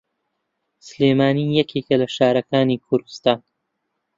سلێمانی 0.87 1.45
یەکێکە 1.59 1.95
لە 2.01 2.07
شارەکانی 2.15 2.81
کوردستان. 2.85 3.39